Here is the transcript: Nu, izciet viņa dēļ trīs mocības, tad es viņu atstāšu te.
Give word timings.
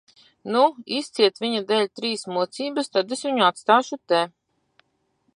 Nu, 0.53 0.61
izciet 0.99 1.35
viņa 1.43 1.59
dēļ 1.71 1.83
trīs 1.99 2.23
mocības, 2.37 2.89
tad 2.95 3.13
es 3.17 3.21
viņu 3.27 3.45
atstāšu 3.49 3.99
te. 4.13 4.23